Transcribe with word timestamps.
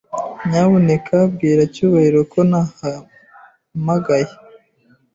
Nyamuneka 0.49 1.15
bwira 1.33 1.61
Cyubahiro 1.73 2.19
ko 2.31 2.39
nahamagaye. 2.49 4.29